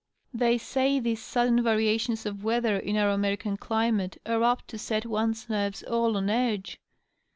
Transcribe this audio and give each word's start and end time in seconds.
"They 0.33 0.57
say 0.57 0.99
these 0.99 1.21
sudden 1.21 1.61
variations 1.61 2.25
of 2.25 2.43
weather 2.43 2.75
in 2.75 2.97
our 2.97 3.11
American 3.11 3.55
climate 3.55 4.17
are 4.25 4.43
apt 4.43 4.67
to 4.69 4.79
set 4.79 5.03
one^s 5.03 5.47
nerves 5.47 5.83
all 5.83 6.17
on 6.17 6.27
edge. 6.27 6.79